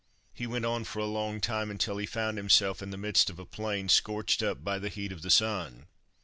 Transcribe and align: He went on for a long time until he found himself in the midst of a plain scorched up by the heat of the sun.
He 0.33 0.47
went 0.47 0.65
on 0.65 0.83
for 0.83 0.97
a 0.97 1.05
long 1.05 1.39
time 1.39 1.69
until 1.69 1.97
he 1.99 2.07
found 2.07 2.39
himself 2.39 2.81
in 2.81 2.89
the 2.89 2.97
midst 2.97 3.29
of 3.29 3.37
a 3.37 3.45
plain 3.45 3.87
scorched 3.87 4.41
up 4.41 4.63
by 4.63 4.79
the 4.79 4.89
heat 4.89 5.11
of 5.11 5.21
the 5.21 5.29
sun. 5.29 5.85